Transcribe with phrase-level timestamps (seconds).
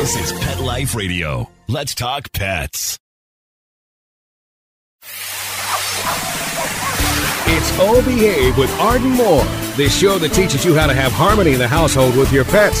[0.00, 1.46] This is Pet Life Radio.
[1.68, 2.98] Let's talk pets.
[7.46, 9.44] It's O Behave with Arden Moore,
[9.76, 12.80] the show that teaches you how to have harmony in the household with your pets.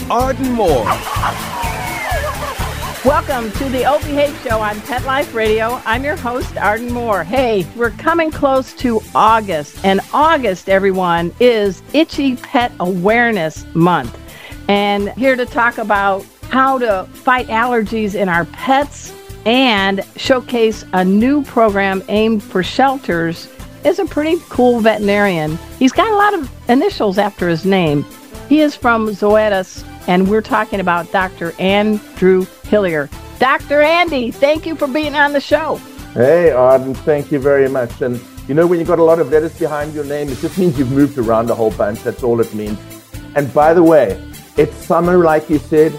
[0.09, 0.85] Arden Moore.
[3.03, 5.81] Welcome to the O Behave Show on Pet Life Radio.
[5.85, 7.23] I'm your host, Arden Moore.
[7.23, 14.17] Hey, we're coming close to August, and August, everyone, is Itchy Pet Awareness Month.
[14.67, 19.13] And here to talk about how to fight allergies in our pets
[19.45, 23.47] and showcase a new program aimed for shelters
[23.83, 25.57] is a pretty cool veterinarian.
[25.79, 28.05] He's got a lot of initials after his name.
[28.47, 31.53] He is from Zoetis, and we're talking about Dr.
[31.59, 33.09] Andrew Hillier.
[33.39, 33.81] Dr.
[33.81, 35.77] Andy, thank you for being on the show.
[36.13, 38.01] Hey, Arden, thank you very much.
[38.01, 40.57] And you know, when you've got a lot of letters behind your name, it just
[40.57, 42.03] means you've moved around a whole bunch.
[42.03, 42.77] That's all it means.
[43.35, 44.21] And by the way,
[44.57, 45.97] it's summer, like you said.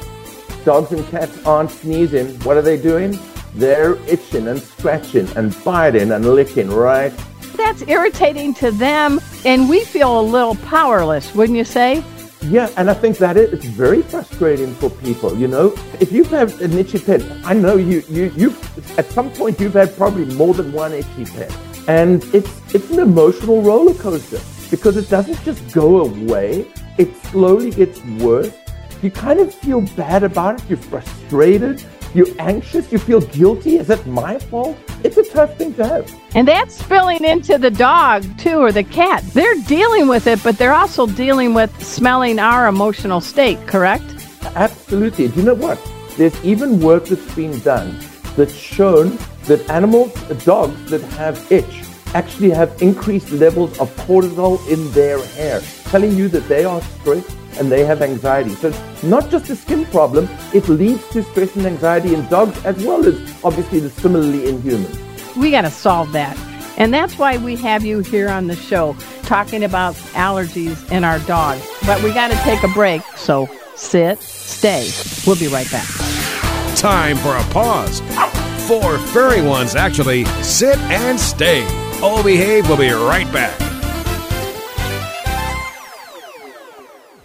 [0.65, 2.39] Dogs and cats aren't sneezing.
[2.41, 3.19] What are they doing?
[3.55, 7.13] They're itching and scratching and biting and licking, right?
[7.57, 12.05] That's irritating to them, and we feel a little powerless, wouldn't you say?
[12.45, 15.37] Yeah, and I think that is, it's very frustrating for people.
[15.37, 18.57] You know, if you've had an itchy pet, I know you you you
[18.99, 22.99] at some point you've had probably more than one itchy pet, and it's it's an
[22.99, 24.41] emotional roller coaster
[24.71, 26.67] because it doesn't just go away;
[26.99, 28.53] it slowly gets worse.
[29.03, 30.69] You kind of feel bad about it.
[30.69, 31.85] You're frustrated.
[32.15, 32.93] You're anxious.
[32.93, 33.77] You feel guilty.
[33.77, 34.77] Is it my fault?
[35.03, 36.15] It's a tough thing to have.
[36.35, 39.25] And that's spilling into the dog, too, or the cat.
[39.33, 44.05] They're dealing with it, but they're also dealing with smelling our emotional state, correct?
[44.55, 45.29] Absolutely.
[45.29, 45.81] Do you know what?
[46.17, 47.99] There's even work that's been done
[48.37, 50.13] that's shown that animals,
[50.45, 51.83] dogs that have itch,
[52.15, 57.35] actually have increased levels of cortisol in their hair, telling you that they are stressed
[57.59, 58.55] and they have anxiety.
[58.55, 62.65] So it's not just a skin problem, it leads to stress and anxiety in dogs
[62.65, 64.99] as well as obviously the similarly in humans.
[65.37, 66.37] We got to solve that.
[66.77, 71.19] And that's why we have you here on the show talking about allergies in our
[71.21, 71.67] dogs.
[71.87, 73.47] But we got to take a break, so
[73.77, 74.91] sit, stay.
[75.27, 75.87] We'll be right back.
[76.77, 78.01] Time for a pause.
[78.67, 81.65] Four furry ones actually sit and stay.
[82.05, 83.72] O Behave We'll be right back.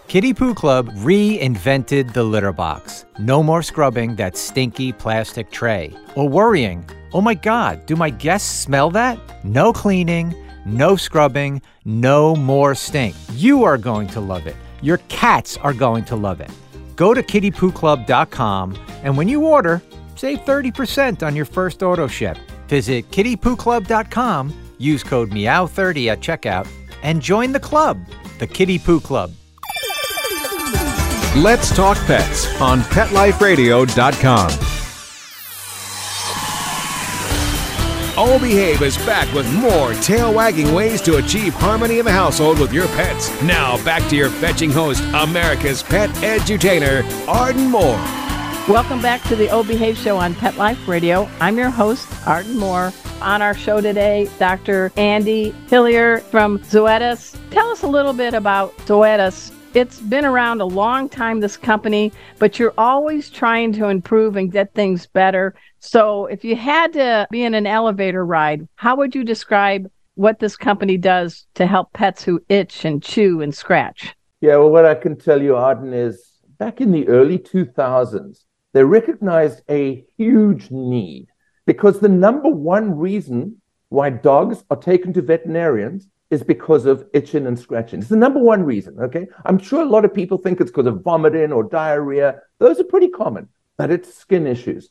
[0.08, 3.04] Kitty Poo Club reinvented the litter box.
[3.18, 5.92] No more scrubbing that stinky plastic tray.
[6.14, 9.18] Or worrying, oh my god, do my guests smell that?
[9.44, 13.14] No cleaning, no scrubbing, no more stink.
[13.34, 14.56] You are going to love it.
[14.80, 16.50] Your cats are going to love it.
[16.96, 19.82] Go to kittypooclub.com and when you order,
[20.16, 22.38] save 30% on your first auto ship.
[22.66, 26.66] Visit kittypooclub.com, use code MEOW30 at checkout,
[27.02, 27.98] and join the club,
[28.38, 29.32] the Kitty Poo Club.
[31.38, 34.50] Let's Talk Pets on PetLifeRadio.com.
[38.18, 42.58] O Behave is back with more tail wagging ways to achieve harmony in the household
[42.58, 43.30] with your pets.
[43.40, 48.02] Now, back to your fetching host, America's pet edutainer, Arden Moore.
[48.66, 51.30] Welcome back to the O Behave Show on Pet Life Radio.
[51.38, 52.92] I'm your host, Arden Moore.
[53.22, 54.90] On our show today, Dr.
[54.96, 57.38] Andy Hillier from Zoetis.
[57.52, 62.12] Tell us a little bit about Zoetis it's been around a long time, this company,
[62.38, 65.54] but you're always trying to improve and get things better.
[65.80, 70.40] So, if you had to be in an elevator ride, how would you describe what
[70.40, 74.14] this company does to help pets who itch and chew and scratch?
[74.40, 78.84] Yeah, well, what I can tell you, Arden, is back in the early 2000s, they
[78.84, 81.28] recognized a huge need
[81.66, 83.60] because the number one reason
[83.90, 88.00] why dogs are taken to veterinarians is because of itching and scratching.
[88.00, 89.26] It's the number one reason, okay?
[89.44, 92.40] I'm sure a lot of people think it's because of vomiting or diarrhea.
[92.58, 94.90] Those are pretty common, but it's skin issues.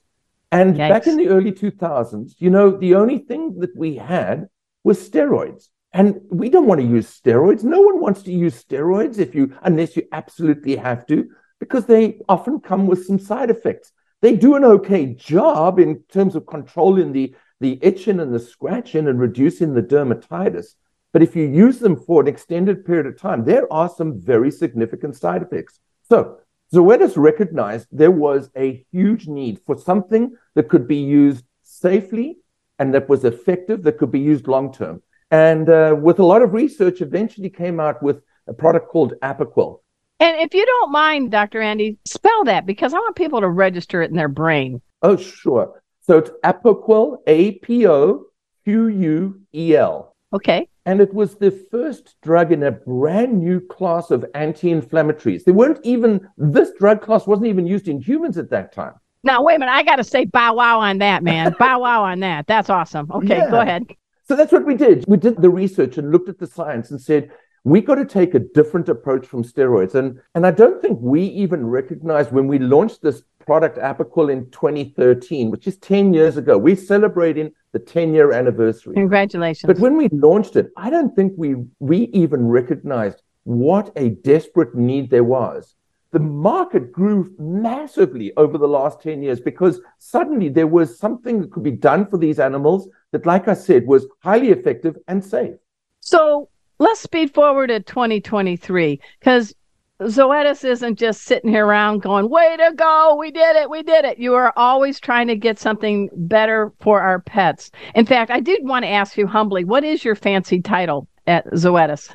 [0.52, 0.90] And Yikes.
[0.90, 4.48] back in the early 2000s, you know, the only thing that we had
[4.84, 5.68] was steroids.
[5.94, 7.64] And we don't want to use steroids.
[7.64, 11.30] No one wants to use steroids if you unless you absolutely have to,
[11.60, 13.92] because they often come with some side effects.
[14.22, 19.08] They do an okay job in terms of controlling the, the itching and the scratching
[19.08, 20.76] and reducing the dermatitis.
[21.18, 24.52] But if you use them for an extended period of time, there are some very
[24.52, 25.80] significant side effects.
[26.04, 26.38] So
[26.72, 32.38] Zoetis recognized there was a huge need for something that could be used safely
[32.78, 35.02] and that was effective, that could be used long term.
[35.32, 39.80] And uh, with a lot of research, eventually came out with a product called Apoquel.
[40.20, 41.64] And if you don't mind, Dr.
[41.64, 44.84] Andy, spell that because I want people to register it in their brain.
[45.02, 45.82] Oh, sure.
[46.00, 48.26] So it's Apoquel, A P O
[48.66, 50.14] Q U E L.
[50.32, 50.68] Okay.
[50.88, 55.44] And it was the first drug in a brand new class of anti inflammatories.
[55.44, 58.94] They weren't even, this drug class wasn't even used in humans at that time.
[59.22, 59.74] Now, wait a minute.
[59.74, 61.54] I got to say bow wow on that, man.
[61.60, 62.48] bow wow on that.
[62.48, 63.12] That's awesome.
[63.12, 63.52] Okay, yeah.
[63.52, 63.84] go ahead.
[64.30, 65.04] So that's what we did.
[65.10, 67.32] We did the research and looked at the science and said,
[67.66, 69.94] we got to take a different approach from steroids.
[69.94, 74.50] And, and I don't think we even recognized when we launched this product Apoquel in
[74.52, 76.58] 2013, which is 10 years ago.
[76.58, 78.94] We're celebrating the 10 year anniversary.
[78.94, 79.66] Congratulations.
[79.66, 84.76] But when we launched it, I don't think we, we even recognized what a desperate
[84.76, 85.76] need there was.
[86.12, 91.52] The market grew massively over the last 10 years because suddenly there was something that
[91.52, 95.56] could be done for these animals that, like I said, was highly effective and safe.
[96.02, 96.50] So
[96.80, 99.56] let's speed forward to 2023 because
[100.02, 104.06] Zoetis isn't just sitting here around going, way to go, we did it, we did
[104.06, 104.20] it.
[104.20, 107.72] You are always trying to get something better for our pets.
[107.96, 111.48] In fact, I did want to ask you humbly, what is your fancy title at
[111.48, 112.14] Zoetis?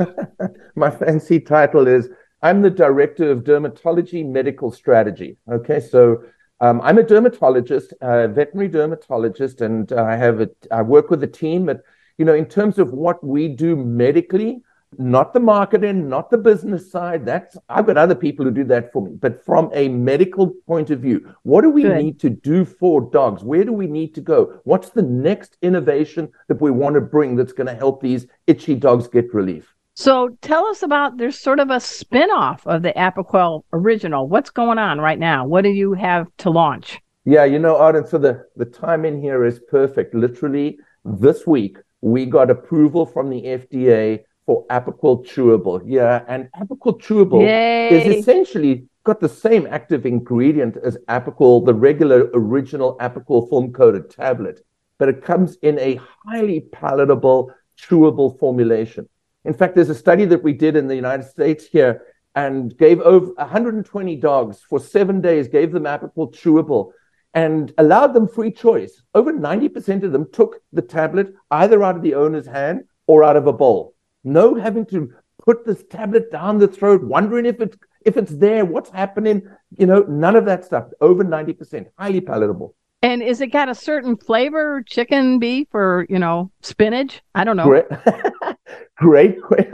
[0.77, 2.09] My fancy title is
[2.43, 5.37] I'm the director of dermatology medical strategy.
[5.51, 6.23] Okay, so
[6.61, 11.29] um, I'm a dermatologist, a veterinary dermatologist, and I have a, I work with a
[11.29, 11.81] team at,
[12.17, 14.63] you know, in terms of what we do medically
[14.99, 17.25] not the marketing, not the business side.
[17.25, 19.13] That's I've got other people who do that for me.
[19.19, 21.97] But from a medical point of view, what do we Good.
[22.03, 23.43] need to do for dogs?
[23.43, 24.61] Where do we need to go?
[24.65, 28.75] What's the next innovation that we want to bring that's going to help these itchy
[28.75, 29.75] dogs get relief?
[29.95, 34.27] So tell us about there's sort of a spin-off of the Apoquel original.
[34.27, 35.47] What's going on right now?
[35.47, 36.99] What do you have to launch?
[37.25, 40.15] Yeah, you know, Arden, so the, the time in here is perfect.
[40.15, 45.83] Literally this week, we got approval from the FDA for Apoquel chewable.
[45.85, 47.89] Yeah, and Apoquel chewable Yay.
[47.91, 54.11] is essentially got the same active ingredient as Apoquel, the regular original Apoquel film coated
[54.11, 54.65] tablet,
[54.99, 59.09] but it comes in a highly palatable, chewable formulation.
[59.45, 62.03] In fact, there's a study that we did in the United States here
[62.35, 66.93] and gave over 120 dogs for seven days, gave them Apoquel chewable
[67.35, 69.03] and allowed them free choice.
[69.15, 73.37] Over 90% of them took the tablet either out of the owner's hand or out
[73.37, 73.92] of a bowl.
[74.25, 75.13] No having to
[75.45, 79.49] put this tablet down the throat, wondering if it's if it's there, what's happening.
[79.77, 80.89] You know, none of that stuff.
[81.01, 82.75] Over 90%, highly palatable.
[83.03, 87.23] And is it got a certain flavor, chicken, beef, or you know, spinach?
[87.35, 87.65] I don't know.
[88.97, 89.69] Great, great,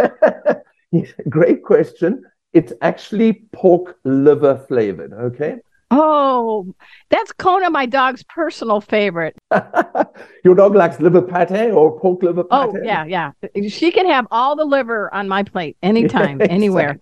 [1.29, 2.25] great question.
[2.55, 5.13] It's actually pork liver flavored.
[5.13, 5.57] Okay.
[5.91, 6.75] Oh,
[7.09, 9.37] that's Kona, my dog's personal favorite.
[10.45, 12.83] Your dog likes liver pate or pork liver oh, pate?
[12.83, 13.33] Oh, yeah, yeah.
[13.69, 16.99] She can have all the liver on my plate anytime, anywhere.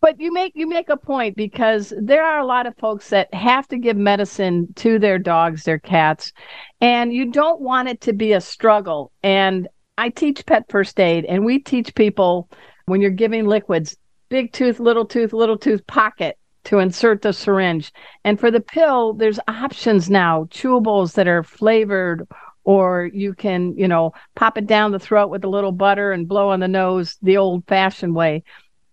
[0.00, 3.32] But you make you make a point because there are a lot of folks that
[3.34, 6.32] have to give medicine to their dogs, their cats,
[6.80, 9.10] and you don't want it to be a struggle.
[9.22, 9.68] And
[9.98, 12.48] I teach pet first aid, and we teach people
[12.86, 13.96] when you're giving liquids,
[14.28, 17.92] big tooth, little tooth, little tooth pocket to insert the syringe.
[18.24, 22.26] And for the pill, there's options now, chewables that are flavored,
[22.64, 26.28] or you can, you know, pop it down the throat with a little butter and
[26.28, 28.44] blow on the nose the old fashioned way.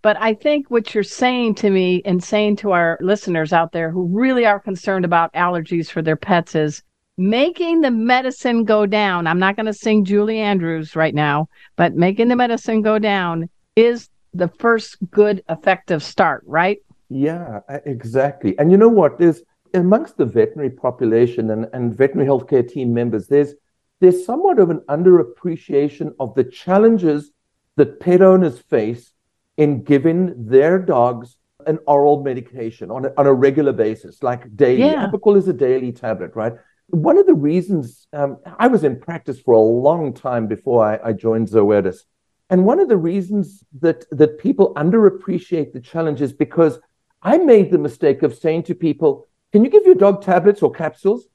[0.02, 3.92] But I think what you're saying to me and saying to our listeners out there
[3.92, 6.82] who really are concerned about allergies for their pets is
[7.18, 9.28] making the medicine go down.
[9.28, 13.50] I'm not going to sing Julie Andrews right now, but making the medicine go down
[13.76, 16.80] is the first good effective start, right?
[17.10, 18.58] Yeah, exactly.
[18.60, 19.18] And you know what?
[19.18, 19.42] There's
[19.74, 23.54] amongst the veterinary population and, and veterinary healthcare team members, there's
[24.00, 27.32] there's somewhat of an underappreciation of the challenges
[27.76, 29.12] that pet owners face
[29.58, 31.36] in giving their dogs
[31.68, 34.84] an oral medication on a, on a regular basis, like daily.
[34.84, 35.08] Yeah.
[35.12, 36.54] Apoquel is a daily tablet, right?
[36.88, 41.10] One of the reasons um, I was in practice for a long time before I,
[41.10, 41.98] I joined Zoetis.
[42.50, 46.80] And one of the reasons that, that people underappreciate the challenge is because
[47.22, 50.72] I made the mistake of saying to people, can you give your dog tablets or
[50.72, 51.28] capsules?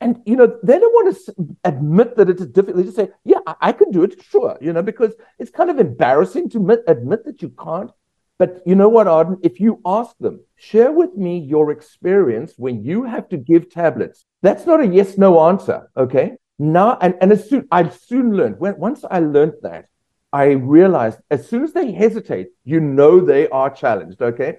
[0.00, 2.76] And, you know, they don't want to admit that it's difficult.
[2.76, 5.70] They just say, yeah, I, I can do it, sure, you know, because it's kind
[5.70, 7.90] of embarrassing to admit, admit that you can't.
[8.38, 9.38] But you know what, Arden?
[9.42, 14.24] If you ask them, share with me your experience when you have to give tablets.
[14.42, 15.90] That's not a yes no answer.
[15.96, 16.34] Okay.
[16.60, 19.86] Now, and, and as soon, I soon learned, when, once I learned that,
[20.32, 24.22] I realized as soon as they hesitate, you know they are challenged.
[24.22, 24.58] Okay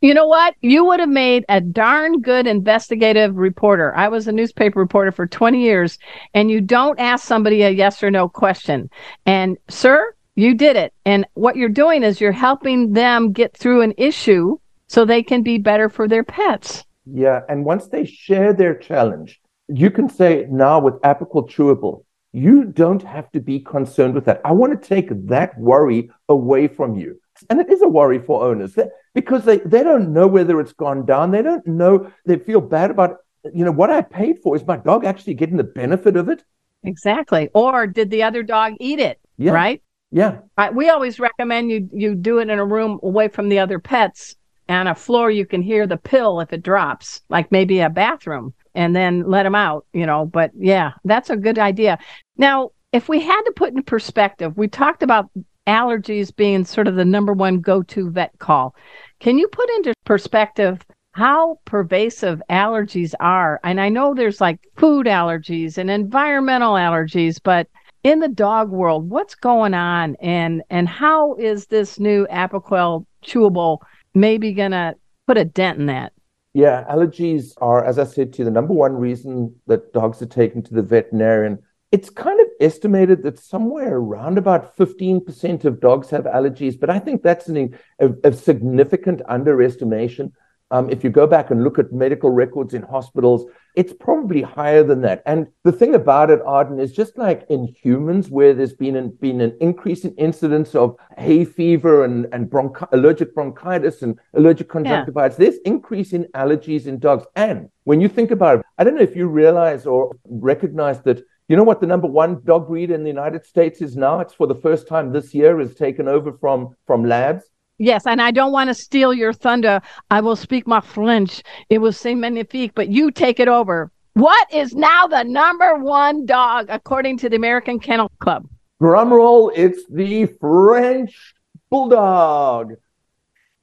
[0.00, 0.54] You know what?
[0.60, 3.94] You would have made a darn good investigative reporter.
[3.94, 5.98] I was a newspaper reporter for 20 years,
[6.34, 8.90] and you don't ask somebody a yes or no question.
[9.26, 10.92] And, sir, you did it.
[11.04, 15.42] And what you're doing is you're helping them get through an issue so they can
[15.42, 16.84] be better for their pets.
[17.04, 17.40] Yeah.
[17.48, 23.02] And once they share their challenge, you can say now with Apoquel Chewable, you don't
[23.02, 24.40] have to be concerned with that.
[24.44, 27.20] I want to take that worry away from you.
[27.48, 28.78] And it is a worry for owners
[29.20, 31.30] because they, they don't know whether it's gone down.
[31.30, 33.18] They don't know, they feel bad about,
[33.52, 34.56] you know, what I paid for.
[34.56, 36.42] Is my dog actually getting the benefit of it?
[36.84, 37.50] Exactly.
[37.54, 39.18] Or did the other dog eat it?
[39.36, 39.52] Yeah.
[39.52, 39.82] Right?
[40.10, 40.38] Yeah.
[40.56, 43.78] I, we always recommend you you do it in a room away from the other
[43.78, 44.36] pets
[44.68, 48.54] and a floor you can hear the pill if it drops, like maybe a bathroom,
[48.74, 50.26] and then let them out, you know.
[50.26, 51.98] But yeah, that's a good idea.
[52.36, 55.30] Now, if we had to put in perspective, we talked about
[55.68, 58.74] allergies being sort of the number one go to vet call.
[59.20, 63.60] Can you put into perspective how pervasive allergies are?
[63.62, 67.68] And I know there's like food allergies and environmental allergies, but
[68.02, 73.78] in the dog world, what's going on and and how is this new Apoquel chewable
[74.14, 74.94] maybe gonna
[75.26, 76.12] put a dent in that?
[76.54, 80.26] Yeah, allergies are, as I said to you, the number one reason that dogs are
[80.26, 81.58] taken to the veterinarian
[81.90, 86.98] it's kind of estimated that somewhere around about 15% of dogs have allergies, but I
[86.98, 90.32] think that's an, a, a significant underestimation.
[90.70, 94.82] Um, if you go back and look at medical records in hospitals, it's probably higher
[94.82, 95.22] than that.
[95.24, 99.16] And the thing about it, Arden, is just like in humans, where there's been an,
[99.20, 104.68] been an increase in incidence of hay fever and, and bronchi- allergic bronchitis and allergic
[104.68, 105.44] conjunctivitis, yeah.
[105.44, 107.24] there's increase in allergies in dogs.
[107.34, 111.22] And when you think about it, I don't know if you realize or recognize that
[111.48, 114.20] you know what the number one dog breed in the United States is now?
[114.20, 117.44] It's for the first time this year is taken over from from labs.
[117.78, 119.80] Yes, and I don't want to steal your thunder.
[120.10, 121.42] I will speak my French.
[121.70, 123.90] It will say magnifique, but you take it over.
[124.14, 128.48] What is now the number one dog according to the American Kennel Club?
[128.80, 131.34] Drum roll, it's the French
[131.70, 132.74] Bulldog.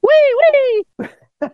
[0.02, 1.08] Wee wee.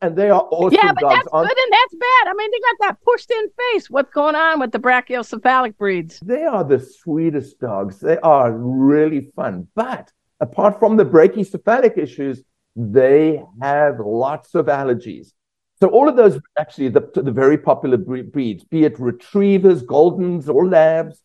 [0.00, 1.14] and they are awesome yeah, but dogs.
[1.16, 2.28] that's good and that's bad.
[2.28, 3.90] I mean, they got that pushed in face.
[3.90, 6.20] What's going on with the brachycephalic breeds?
[6.20, 7.98] They are the sweetest dogs.
[7.98, 9.68] They are really fun.
[9.74, 12.42] But apart from the brachycephalic issues,
[12.76, 15.32] they have lots of allergies.
[15.80, 20.66] So all of those actually the, the very popular breeds, be it retrievers, goldens, or
[20.66, 21.22] labs,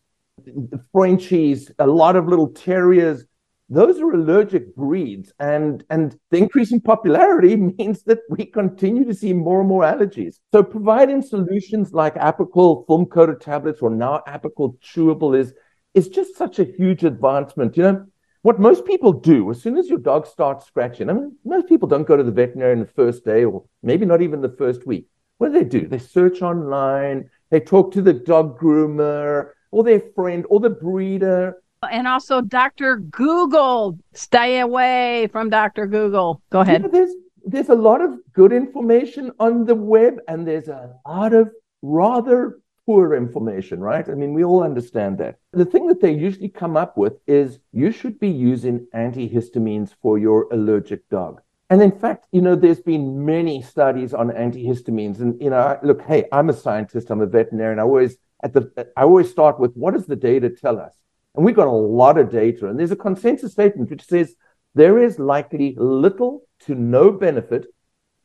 [0.92, 3.24] Frenchies, a lot of little terriers,
[3.68, 9.32] those are allergic breeds and and the increasing popularity means that we continue to see
[9.32, 10.36] more and more allergies.
[10.52, 15.54] So providing solutions like apoquel film coated tablets or now apoquel chewable is
[15.94, 18.06] is just such a huge advancement you know?
[18.42, 21.88] What most people do as soon as your dog starts scratching i mean most people
[21.88, 25.08] don't go to the veterinarian the first day or maybe not even the first week.
[25.38, 25.88] What do they do?
[25.88, 31.62] They search online they talk to the dog groomer or their friend or the breeder
[31.90, 32.96] and also Dr.
[32.96, 33.98] Google.
[34.12, 35.86] Stay away from Dr.
[35.86, 36.42] Google.
[36.50, 36.82] Go ahead.
[36.82, 37.14] Yeah, there's
[37.46, 41.50] there's a lot of good information on the web, and there's a lot of
[41.82, 44.08] rather poor information, right?
[44.08, 45.38] I mean, we all understand that.
[45.52, 50.18] The thing that they usually come up with is you should be using antihistamines for
[50.18, 51.40] your allergic dog.
[51.70, 55.20] And in fact, you know, there's been many studies on antihistamines.
[55.20, 57.78] And, you know, look, hey, I'm a scientist, I'm a veterinarian.
[57.78, 60.94] I always at the I always start with what does the data tell us?
[61.34, 64.36] And we've got a lot of data, and there's a consensus statement which says
[64.74, 67.66] there is likely little to no benefit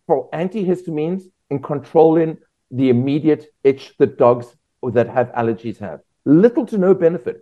[0.06, 2.38] for antihistamines in controlling
[2.72, 6.02] the immediate itch that dogs that have allergies have.
[6.26, 7.42] Little to no benefit.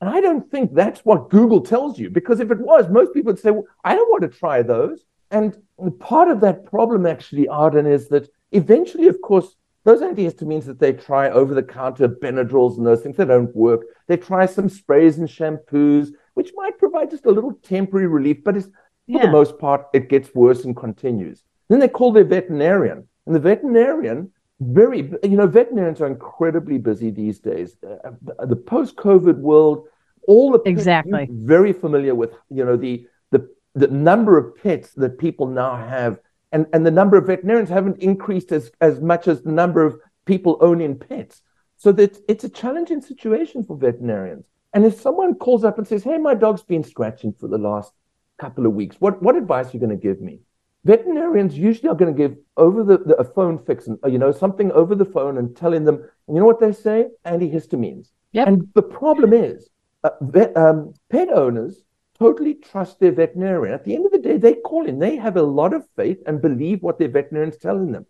[0.00, 3.32] And I don't think that's what Google tells you, because if it was, most people
[3.32, 5.04] would say, well, I don't want to try those.
[5.32, 5.56] And
[5.98, 9.56] part of that problem, actually, Arden, is that eventually, of course,
[9.88, 13.86] those antihistamines that they try over the counter, Benadryls and those things, they don't work.
[14.06, 18.54] They try some sprays and shampoos, which might provide just a little temporary relief, but
[18.54, 18.70] for
[19.06, 19.22] yeah.
[19.22, 21.42] the most part, it gets worse and continues.
[21.68, 24.30] Then they call their veterinarian, and the veterinarian,
[24.60, 27.76] very, you know, veterinarians are incredibly busy these days.
[27.82, 28.10] Uh,
[28.44, 29.86] the post-COVID world,
[30.26, 35.16] all the exactly very familiar with, you know, the the the number of pets that
[35.18, 36.20] people now have
[36.52, 39.98] and, and the number of veterinarians haven't increased as, as much as the number of
[40.24, 41.42] people owning pets.
[41.76, 44.44] So that it's a challenging situation for veterinarians.
[44.74, 47.92] And if someone calls up and says, Hey, my dog's been scratching for the last
[48.38, 50.40] couple of weeks, what, what advice are you going to give me?
[50.84, 54.32] Veterinarians usually are going to give over the, the a phone fix and you know
[54.32, 57.08] something over the phone and telling them, you know what they say?
[57.26, 58.10] Antihistamines.
[58.32, 58.48] Yep.
[58.48, 59.68] And the problem is,
[60.04, 61.82] uh, vet, um, pet owners
[62.18, 63.74] totally trust their veterinarian.
[63.74, 64.98] At the end of the day, they call in.
[64.98, 68.06] They have a lot of faith and believe what their veterinarian's telling them.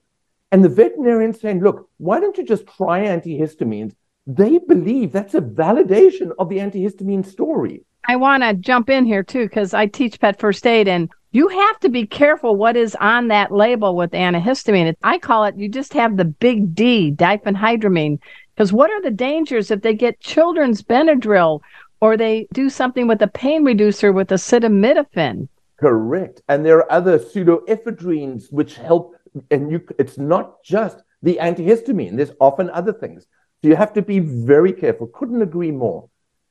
[0.51, 3.95] And the veterinarian's saying, look, why don't you just try antihistamines?
[4.27, 7.85] They believe that's a validation of the antihistamine story.
[8.07, 11.49] I want to jump in here too, because I teach pet first aid and you
[11.49, 14.95] have to be careful what is on that label with antihistamine.
[15.03, 18.19] I call it, you just have the big D, diphenhydramine.
[18.55, 21.61] Because what are the dangers if they get children's Benadryl
[22.01, 25.49] or they do something with a pain reducer with acetaminophen.
[25.79, 26.43] Correct.
[26.49, 29.17] And there are other pseudoephedrines which help.
[29.51, 33.27] And you, it's not just the antihistamine, there's often other things.
[33.63, 35.09] So you have to be very careful.
[35.09, 36.09] Couldn't agree more.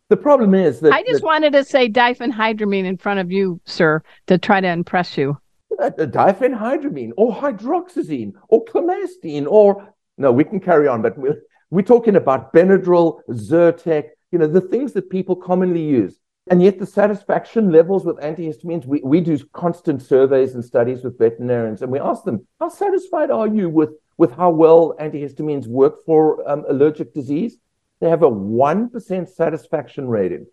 [0.10, 3.60] The problem is that I just that, wanted to say diphenhydramine in front of you,
[3.66, 5.38] sir, to try to impress you.
[5.80, 11.82] Uh, diphenhydramine or hydroxyzine or clemastine or no, we can carry on, but we're, we're
[11.82, 16.20] talking about Benadryl, Zyrtec, you know, the things that people commonly use.
[16.50, 21.18] And yet the satisfaction levels with antihistamines, we, we do constant surveys and studies with
[21.18, 26.06] veterinarians, and we ask them, how satisfied are you with, with how well antihistamines work
[26.06, 27.58] for um, allergic disease?
[28.00, 30.46] They have a 1% satisfaction rating.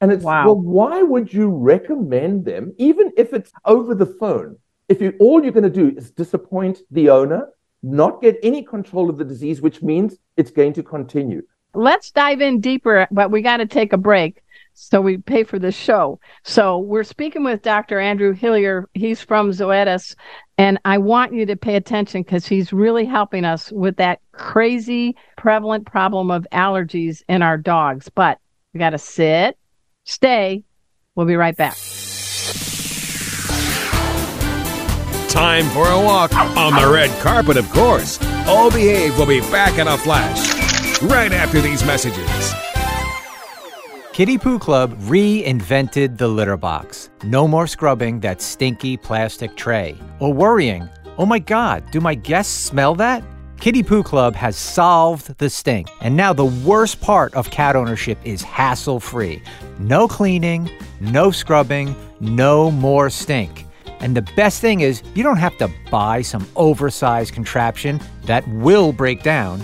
[0.00, 0.46] And it's, wow.
[0.46, 4.56] well, why would you recommend them, even if it's over the phone?
[4.88, 7.48] If you, all you're going to do is disappoint the owner,
[7.82, 11.42] not get any control of the disease, which means it's going to continue.
[11.74, 14.42] Let's dive in deeper, but we got to take a break.
[14.74, 16.20] So we pay for this show.
[16.42, 18.00] So we're speaking with Dr.
[18.00, 18.88] Andrew Hillier.
[18.94, 20.14] He's from Zoetis.
[20.56, 25.16] And I want you to pay attention because he's really helping us with that crazy
[25.36, 28.08] prevalent problem of allergies in our dogs.
[28.08, 28.38] But
[28.72, 29.58] we got to sit,
[30.04, 30.64] stay.
[31.14, 31.76] We'll be right back.
[35.28, 38.18] Time for a walk on the red carpet, of course.
[38.46, 40.49] All Behave will be back in a flash
[41.02, 42.54] right after these messages.
[44.12, 47.10] Kitty Poo Club reinvented the litter box.
[47.24, 52.52] No more scrubbing that stinky plastic tray or worrying, oh my God, do my guests
[52.52, 53.24] smell that?
[53.60, 55.88] Kitty Poo Club has solved the stink.
[56.00, 59.42] And now the worst part of cat ownership is hassle free.
[59.78, 60.70] No cleaning,
[61.00, 63.66] no scrubbing, no more stink.
[64.00, 68.92] And the best thing is, you don't have to buy some oversized contraption that will
[68.92, 69.62] break down.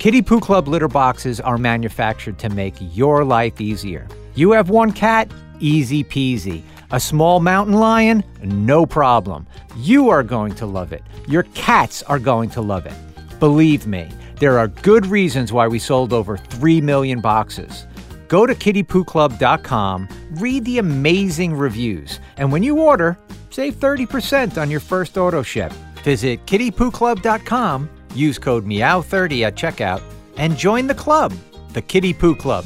[0.00, 4.08] Kitty Poo Club litter boxes are manufactured to make your life easier.
[4.34, 5.30] You have one cat?
[5.58, 6.62] Easy peasy.
[6.90, 8.24] A small mountain lion?
[8.42, 9.46] No problem.
[9.76, 11.02] You are going to love it.
[11.28, 12.94] Your cats are going to love it.
[13.40, 17.86] Believe me, there are good reasons why we sold over 3 million boxes.
[18.28, 23.18] Go to kittypooclub.com, read the amazing reviews, and when you order,
[23.50, 25.74] save 30% on your first auto ship.
[26.04, 30.02] Visit kittypooclub.com Use code MEOW30 at checkout
[30.36, 31.32] and join the club,
[31.72, 32.64] the Kitty Poo Club.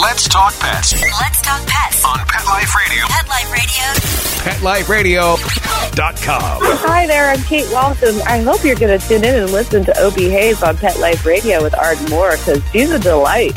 [0.00, 0.92] Let's talk pets.
[1.20, 3.04] Let's talk pets on Pet Life Radio.
[3.08, 3.64] Pet Life Radio.
[4.44, 6.58] PetLifeRadio.com.
[6.86, 8.20] Hi there, I'm Kate Walton.
[8.26, 11.24] I hope you're going to tune in and listen to Obie Hayes on Pet Life
[11.24, 13.52] Radio with Arden Moore because she's a delight.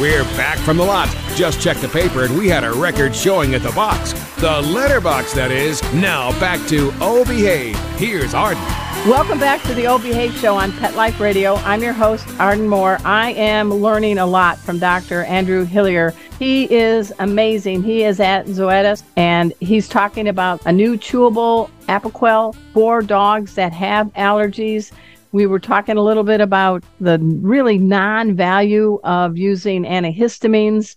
[0.00, 1.08] We're back from the lot.
[1.34, 4.12] Just checked the paper and we had a record showing at the box.
[4.36, 5.82] The letterbox, that is.
[5.92, 6.92] Now back to
[7.24, 7.76] Behave.
[7.96, 8.62] Here's Arden.
[9.08, 11.56] Welcome back to the Behave Show on Pet Life Radio.
[11.56, 12.98] I'm your host, Arden Moore.
[13.04, 15.24] I am learning a lot from Dr.
[15.24, 16.14] Andrew Hillier.
[16.38, 17.82] He is amazing.
[17.82, 23.72] He is at Zoetis and he's talking about a new chewable Apoquel for dogs that
[23.72, 24.92] have allergies.
[25.32, 30.96] We were talking a little bit about the really non value of using antihistamines.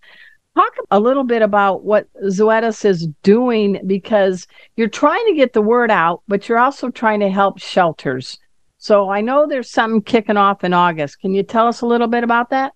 [0.55, 5.61] Talk a little bit about what Zoetis is doing because you're trying to get the
[5.61, 8.37] word out, but you're also trying to help shelters.
[8.77, 11.19] So I know there's something kicking off in August.
[11.19, 12.73] Can you tell us a little bit about that?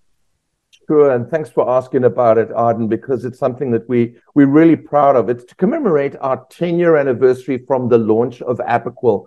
[0.87, 4.75] Sure, and thanks for asking about it, Arden, because it's something that we we're really
[4.75, 5.29] proud of.
[5.29, 9.25] It's to commemorate our 10 year anniversary from the launch of Apoquel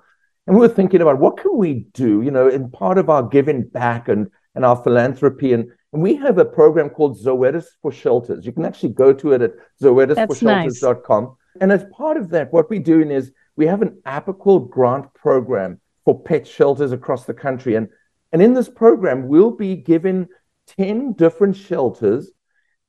[0.49, 3.23] and we were thinking about what can we do, you know, in part of our
[3.23, 5.53] giving back and, and our philanthropy.
[5.53, 8.47] And, and we have a program called Zoetis for Shelters.
[8.47, 11.25] You can actually go to it at zoetisforshelters.com.
[11.25, 11.61] Nice.
[11.61, 15.83] And as part of that, what we're doing is we have an Apoquel grant program
[16.07, 17.75] for pet shelters across the country.
[17.75, 17.91] And,
[18.33, 20.29] and in this program, we'll be giving
[20.79, 22.31] 10 different shelters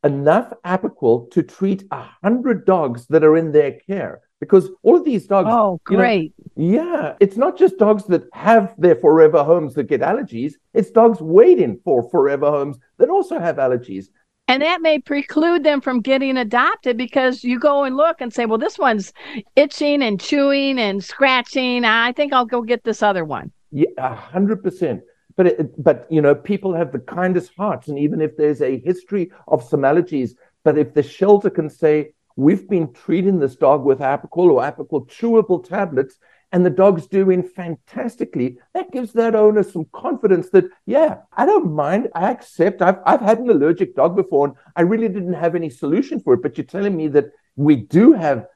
[0.01, 5.27] enough Apoquel to treat 100 dogs that are in their care because all of these
[5.27, 5.49] dogs.
[5.51, 6.33] Oh, great.
[6.55, 7.13] You know, yeah.
[7.19, 11.79] It's not just dogs that have their forever homes that get allergies, it's dogs waiting
[11.83, 14.07] for forever homes that also have allergies.
[14.47, 18.47] And that may preclude them from getting adopted because you go and look and say,
[18.47, 19.13] well, this one's
[19.55, 21.85] itching and chewing and scratching.
[21.85, 23.51] I think I'll go get this other one.
[23.71, 23.87] Yeah,
[24.33, 25.01] 100%.
[25.35, 28.79] But it, but you know, people have the kindest hearts, and even if there's a
[28.79, 30.31] history of some allergies,
[30.65, 35.07] but if the shelter can say we've been treating this dog with Apoquel or Apoquel
[35.09, 36.17] chewable tablets,
[36.51, 41.73] and the dog's doing fantastically, that gives that owner some confidence that, yeah, I don't
[41.73, 42.09] mind.
[42.15, 42.81] I accept.
[42.81, 46.33] I've, I've had an allergic dog before and I really didn't have any solution for
[46.33, 46.41] it.
[46.41, 47.25] But you're telling me that
[47.55, 48.47] we do have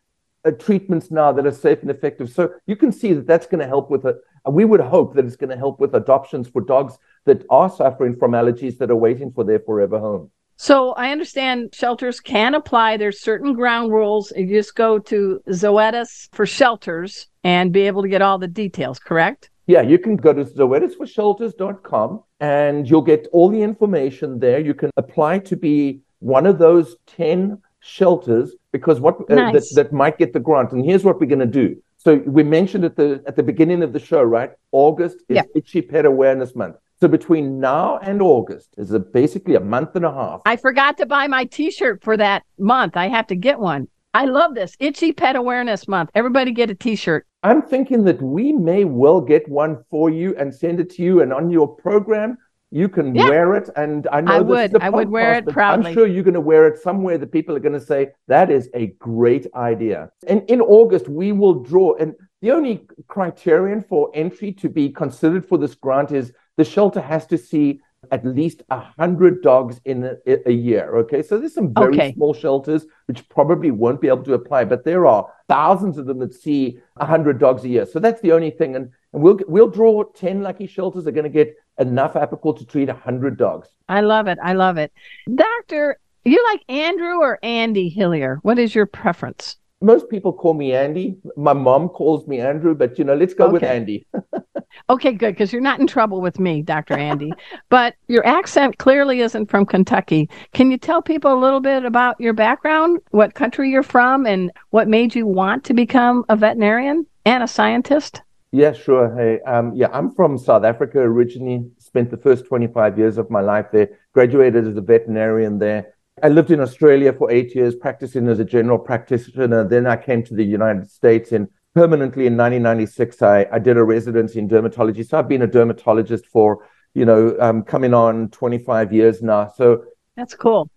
[0.44, 2.32] uh, treatments now that are safe and effective.
[2.32, 4.16] So you can see that that's going to help with it.
[4.50, 8.16] We would hope that it's going to help with adoptions for dogs that are suffering
[8.16, 10.32] from allergies that are waiting for their forever home.
[10.56, 12.98] So I understand shelters can apply.
[12.98, 14.32] There's certain ground rules.
[14.36, 19.00] You just go to Zoetis for shelters and be able to get all the details,
[19.00, 19.50] correct?
[19.66, 24.60] Yeah, you can go to zoetisforshelters.com and you'll get all the information there.
[24.60, 29.94] You can apply to be one of those 10 shelters because what uh, that, that
[29.94, 30.72] might get the grant.
[30.72, 31.76] And here's what we're going to do.
[31.98, 34.52] So we mentioned at the at the beginning of the show, right?
[34.74, 35.44] August is yeah.
[35.56, 36.76] Itchy Pet Awareness Month.
[37.04, 40.42] So between now and August is a, basically a month and a half.
[40.46, 42.96] I forgot to buy my T-shirt for that month.
[42.96, 43.90] I have to get one.
[44.14, 46.12] I love this Itchy Pet Awareness Month.
[46.16, 47.28] Everybody get a T-shirt.
[47.44, 51.22] I'm thinking that we may well get one for you and send it to you,
[51.22, 52.38] and on your program
[52.72, 53.28] you can yeah.
[53.28, 53.70] wear it.
[53.76, 54.82] And I know I would.
[54.82, 55.88] I would wear it proudly.
[55.88, 58.50] I'm sure you're going to wear it somewhere that people are going to say that
[58.50, 60.10] is a great idea.
[60.26, 62.16] And in August we will draw and.
[62.42, 67.26] The only criterion for entry to be considered for this grant is the shelter has
[67.28, 70.98] to see at least 100 dogs in a, a, year.
[70.98, 71.22] Okay.
[71.24, 72.14] So there's some very okay.
[72.14, 76.20] small shelters which probably won't be able to apply, but there are thousands of them
[76.20, 77.86] that see 100 dogs a year.
[77.86, 78.76] So that's the only thing.
[78.76, 82.66] And, and we'll, we'll draw 10 lucky shelters are going to get enough Apoquel to
[82.66, 83.70] treat 100 dogs.
[83.88, 84.38] I love it.
[84.44, 84.92] I love it.
[85.34, 88.40] Doctor, you like Andrew or Andy Hillier?
[88.44, 89.58] What is your preference?
[89.84, 91.18] Most people call me Andy.
[91.36, 93.54] My mom calls me Andrew, but you know, let's go okay.
[93.54, 94.08] with Andy.
[94.90, 96.94] okay, good, because you're not in trouble with me, Dr.
[96.98, 97.34] Andy.
[97.70, 100.30] but your accent clearly isn't from Kentucky.
[100.54, 104.52] Can you tell people a little bit about your background, what country you're from, and
[104.70, 108.22] what made you want to become a veterinarian and a scientist?
[108.52, 109.14] Yeah, sure.
[109.18, 111.70] Hey, um, yeah, I'm from South Africa originally.
[111.80, 113.90] Spent the first 25 years of my life there.
[114.14, 115.93] Graduated as a veterinarian there
[116.24, 119.60] I lived in Australia for eight years, practicing as a general practitioner.
[119.60, 123.78] And then I came to the United States and permanently in 1996, I, I did
[123.78, 125.06] a residency in dermatology.
[125.06, 129.52] So I've been a dermatologist for, you know, um, coming on 25 years now.
[129.56, 129.84] So
[130.16, 130.70] that's cool.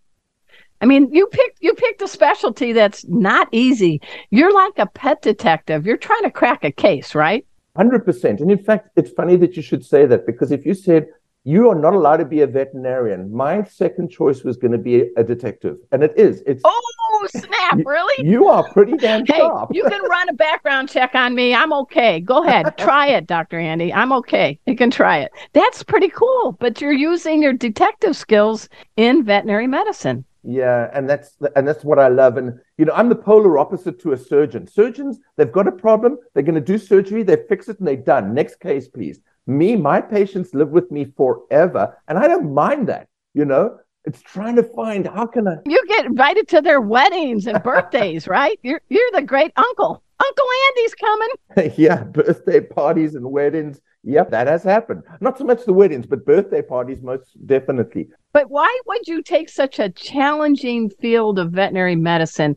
[0.81, 4.01] I mean, you picked you picked a specialty that's not easy.
[4.31, 5.87] You're like a pet detective.
[5.87, 7.47] You're trying to crack a case, right?
[7.77, 8.41] 100%.
[8.41, 11.07] And in fact, it's funny that you should say that because if you said,
[11.47, 13.33] you are not allowed to be a veterinarian.
[13.33, 16.43] My second choice was going to be a detective, and it is.
[16.45, 17.79] It's oh snap!
[17.85, 18.29] Really?
[18.29, 19.71] You are pretty damn hey, sharp.
[19.73, 21.55] you can run a background check on me.
[21.55, 22.19] I'm okay.
[22.19, 23.93] Go ahead, try it, Doctor Andy.
[23.93, 24.59] I'm okay.
[24.67, 25.31] You can try it.
[25.53, 26.57] That's pretty cool.
[26.59, 30.25] But you're using your detective skills in veterinary medicine.
[30.43, 32.39] Yeah, and that's and that's what I love.
[32.39, 34.67] And you know, I'm the polar opposite to a surgeon.
[34.67, 37.95] Surgeons, they've got a problem, they're going to do surgery, they fix it, and they're
[37.95, 38.35] done.
[38.35, 43.09] Next case, please me, my patients live with me forever, and I don't mind that.
[43.35, 45.57] You know, it's trying to find how can I.
[45.67, 48.59] You get invited to their weddings and birthdays, right?
[48.63, 50.03] You're you're the great uncle.
[50.19, 51.73] Uncle Andy's coming.
[51.77, 53.81] yeah, birthday parties and weddings.
[54.05, 55.03] Yep, that has happened.
[55.21, 58.09] Not so much the weddings, but birthday parties, most definitely.
[58.33, 62.57] But why would you take such a challenging field of veterinary medicine?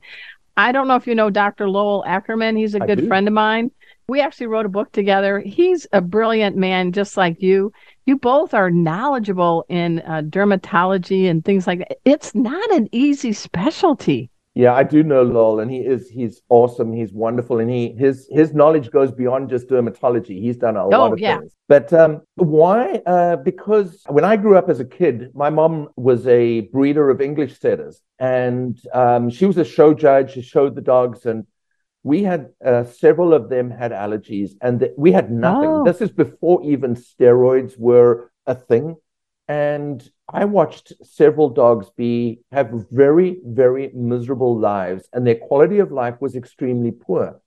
[0.56, 1.70] I don't know if you know Dr.
[1.70, 2.56] Lowell Ackerman.
[2.56, 3.72] He's a good friend of mine.
[4.10, 5.40] We actually wrote a book together.
[5.40, 7.72] He's a brilliant man, just like you.
[8.08, 11.98] You both are knowledgeable in uh, dermatology and things like that.
[12.06, 14.32] It's not an easy specialty.
[14.56, 16.92] Yeah, I do know Lowell, and he is he's awesome.
[16.92, 20.42] He's wonderful, and he his his knowledge goes beyond just dermatology.
[20.42, 21.38] He's done a oh, lot of yeah.
[21.38, 21.54] things.
[21.68, 23.02] But um, why?
[23.06, 27.22] Uh, because when I grew up as a kid, my mom was a breeder of
[27.22, 30.34] English setters, and um, she was a show judge.
[30.34, 31.46] She showed the dogs, and
[32.04, 35.70] we had uh, several of them had allergies and th- we had nothing.
[35.70, 35.84] Oh.
[35.84, 38.96] This is before even steroids were a thing.
[39.48, 45.92] And I watched several dogs be have very, very miserable lives, and their quality of
[45.92, 47.42] life was extremely poor.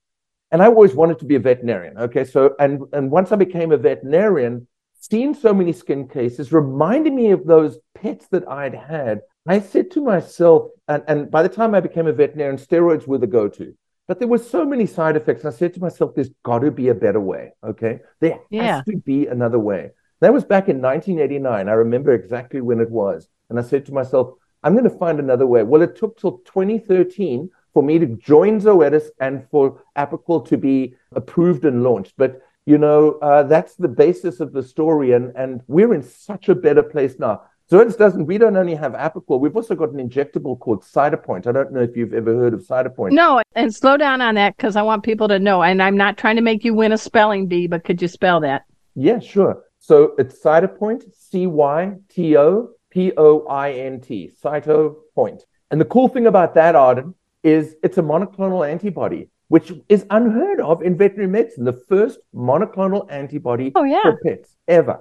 [0.50, 1.96] And I always wanted to be a veterinarian.
[1.96, 7.12] Okay, so and and once I became a veterinarian, seeing so many skin cases reminded
[7.12, 9.20] me of those pets that I'd had.
[9.46, 13.18] I said to myself, and, and by the time I became a veterinarian, steroids were
[13.18, 13.74] the go-to.
[14.12, 15.42] But there were so many side effects.
[15.42, 17.54] And I said to myself, there's got to be a better way.
[17.64, 18.00] Okay.
[18.20, 18.76] There yeah.
[18.76, 19.92] has to be another way.
[20.20, 21.66] That was back in 1989.
[21.66, 23.26] I remember exactly when it was.
[23.48, 25.62] And I said to myself, I'm going to find another way.
[25.62, 30.94] Well, it took till 2013 for me to join Zoetis and for Apoquel to be
[31.12, 32.12] approved and launched.
[32.18, 35.12] But You know, uh, that's the basis of the story.
[35.12, 37.44] And, and we're in such a better place now.
[37.70, 41.46] Zoetis doesn't, we don't only have Apoquel, we've also got an injectable called Cytopoint.
[41.46, 43.12] I don't know if you've ever heard of Cytopoint.
[43.12, 45.62] No, and slow down on that because I want people to know.
[45.62, 48.40] And I'm not trying to make you win a spelling bee, but could you spell
[48.40, 48.64] that?
[48.94, 49.64] Yeah, sure.
[49.78, 55.40] So it's Cytopoint, C Y T O P O I N T, Cytopoint.
[55.70, 60.60] And the cool thing about that, Arden, is it's a monoclonal antibody, which is unheard
[60.60, 61.64] of in veterinary medicine.
[61.64, 64.02] The first monoclonal antibody oh, yeah.
[64.02, 65.00] for pets ever.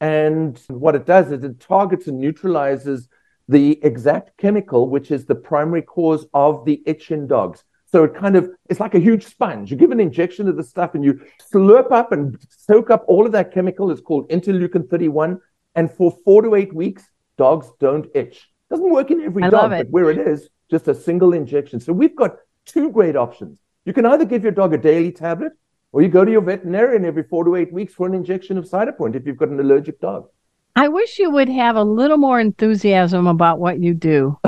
[0.00, 3.08] And what it does is it targets and neutralizes
[3.48, 7.64] the exact chemical, which is the primary cause of the itch in dogs.
[7.86, 9.70] So it kind of it's like a huge sponge.
[9.70, 11.20] You give an injection of the stuff and you
[11.52, 13.90] slurp up and soak up all of that chemical.
[13.90, 15.40] It's called interleukin 31.
[15.76, 17.04] And for four to eight weeks,
[17.38, 18.48] dogs don't itch.
[18.70, 21.78] Doesn't work in every I dog, but where it is, just a single injection.
[21.78, 23.58] So we've got two great options.
[23.84, 25.52] You can either give your dog a daily tablet
[25.96, 28.66] or you go to your veterinarian every four to eight weeks for an injection of
[28.66, 30.28] Cytopoint if you've got an allergic dog.
[30.76, 34.38] I wish you would have a little more enthusiasm about what you do.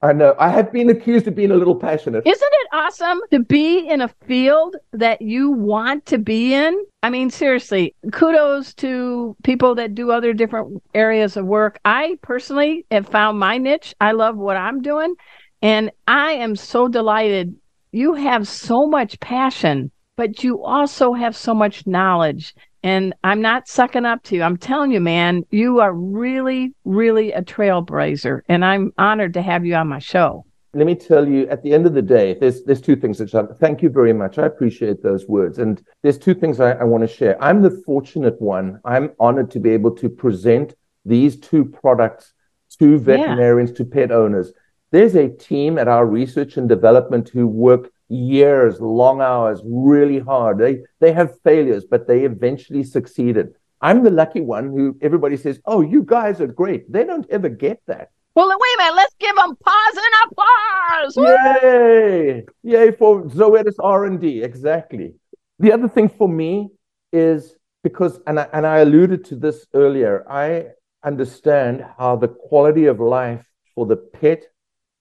[0.00, 0.34] I know.
[0.38, 2.26] I have been accused of being a little passionate.
[2.26, 6.82] Isn't it awesome to be in a field that you want to be in?
[7.02, 11.78] I mean, seriously, kudos to people that do other different areas of work.
[11.84, 13.94] I personally have found my niche.
[14.00, 15.16] I love what I'm doing.
[15.60, 17.56] And I am so delighted.
[17.92, 23.66] You have so much passion, but you also have so much knowledge and I'm not
[23.66, 24.42] sucking up to you.
[24.42, 28.42] I'm telling you, man, you are really, really a trailblazer.
[28.46, 30.44] And I'm honored to have you on my show.
[30.74, 33.56] Let me tell you, at the end of the day, there's there's two things that
[33.58, 34.38] thank you very much.
[34.38, 35.58] I appreciate those words.
[35.58, 37.42] And there's two things I, I want to share.
[37.42, 38.80] I'm the fortunate one.
[38.84, 40.74] I'm honored to be able to present
[41.06, 42.34] these two products
[42.80, 43.76] to veterinarians, yeah.
[43.76, 44.52] to pet owners.
[44.90, 50.58] There's a team at our research and development who work years, long hours, really hard.
[50.58, 53.54] They they have failures, but they eventually succeeded.
[53.80, 57.48] I'm the lucky one who everybody says, "Oh, you guys are great." They don't ever
[57.48, 58.10] get that.
[58.34, 58.96] Well, wait a minute.
[58.96, 61.16] Let's give them pause and applause.
[61.62, 62.44] Yay!
[62.62, 64.42] Yay for Zoetis R and D.
[64.42, 65.14] Exactly.
[65.58, 66.70] The other thing for me
[67.12, 70.24] is because, and I, and I alluded to this earlier.
[70.28, 70.66] I
[71.04, 74.42] understand how the quality of life for the pet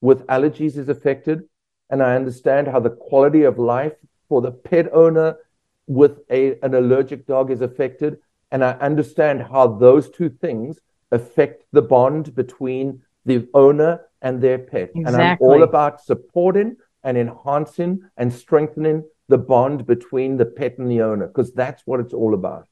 [0.01, 1.43] with allergies is affected
[1.93, 3.93] and I understand how the quality of life
[4.27, 5.37] for the pet owner
[5.85, 8.17] with a, an allergic dog is affected.
[8.49, 10.79] And I understand how those two things
[11.11, 14.89] affect the bond between the owner and their pet.
[14.95, 15.03] Exactly.
[15.05, 20.89] And I'm all about supporting and enhancing and strengthening the bond between the pet and
[20.89, 22.67] the owner because that's what it's all about.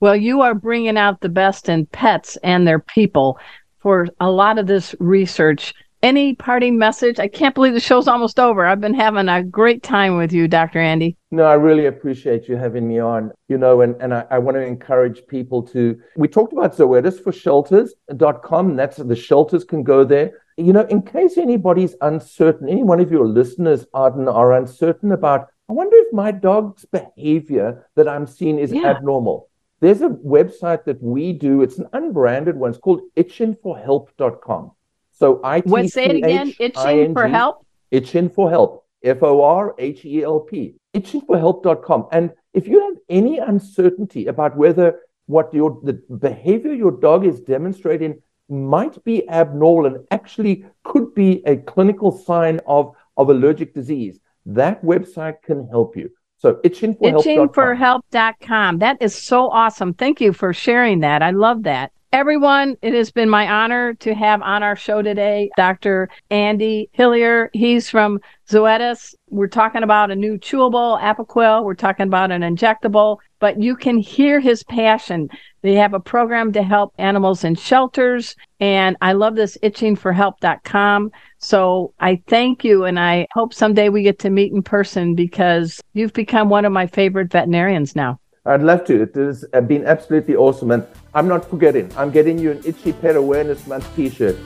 [0.00, 3.38] Well, you are bringing out the best in pets and their people
[3.78, 7.18] for a lot of this research any parting message?
[7.18, 8.66] I can't believe the show's almost over.
[8.66, 10.78] I've been having a great time with you, Dr.
[10.78, 11.16] Andy.
[11.30, 13.32] No, I really appreciate you having me on.
[13.48, 15.98] You know, and, and I, I want to encourage people to.
[16.16, 18.72] We talked about Zoetis for shelters.com.
[18.72, 20.32] Uh, that's the shelters can go there.
[20.58, 25.48] You know, in case anybody's uncertain, any one of your listeners, Arden, are uncertain about,
[25.68, 28.90] I wonder if my dog's behavior that I'm seeing is yeah.
[28.90, 29.48] abnormal.
[29.80, 32.70] There's a website that we do, it's an unbranded one.
[32.70, 34.70] It's called itchingforhelp.com.
[35.14, 36.52] So I What say it again?
[36.58, 37.66] Itching for help?
[37.90, 38.84] Itching for help.
[39.02, 40.74] F O R H E L P.
[40.94, 42.08] Itchingforhelp.com.
[42.10, 47.40] And if you have any uncertainty about whether what your the behavior your dog is
[47.40, 54.20] demonstrating might be abnormal and actually could be a clinical sign of, of allergic disease,
[54.44, 56.10] that website can help you.
[56.36, 57.22] So itchingforhelp.com.
[57.22, 58.78] Itchingforhelp.com.
[58.78, 59.94] That is so awesome.
[59.94, 61.22] Thank you for sharing that.
[61.22, 61.92] I love that.
[62.14, 66.08] Everyone, it has been my honor to have on our show today Dr.
[66.30, 67.50] Andy Hillier.
[67.52, 69.16] He's from Zoetis.
[69.30, 71.64] We're talking about a new chewable Apoquel.
[71.64, 75.28] We're talking about an injectable, but you can hear his passion.
[75.62, 78.36] They have a program to help animals in shelters.
[78.60, 81.10] And I love this itchingforhelp.com.
[81.38, 82.84] So I thank you.
[82.84, 86.70] And I hope someday we get to meet in person because you've become one of
[86.70, 88.20] my favorite veterinarians now.
[88.46, 89.02] I'd love to.
[89.02, 90.70] It has uh, been absolutely awesome.
[90.70, 94.36] And I'm not forgetting, I'm getting you an Itchy Pet Awareness Month t shirt.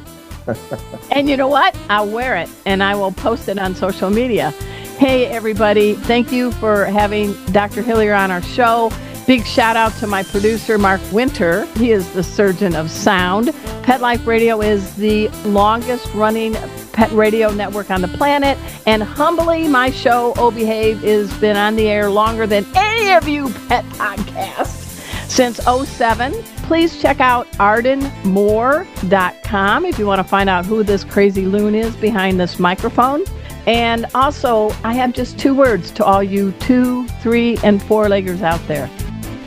[1.11, 1.77] and you know what?
[1.91, 4.53] I'll wear it and I will post it on social media.
[4.99, 5.95] Hey, everybody.
[5.95, 7.83] Thank you for having Dr.
[7.83, 8.91] Hillier on our show.
[9.29, 11.67] Big shout out to my producer, Mark Winter.
[11.77, 13.53] He is the surgeon of sound.
[13.83, 16.55] Pet Life Radio is the longest running
[16.95, 18.57] pet radio network on the planet.
[18.87, 23.29] And humbly, my show, Oh Behave, has been on the air longer than any of
[23.29, 26.33] you pet podcasts since 07.
[26.63, 31.95] Please check out ardenmoore.com if you want to find out who this crazy loon is
[31.97, 33.25] behind this microphone.
[33.67, 38.41] And also, I have just two words to all you two, three, and four leggers
[38.41, 38.89] out there.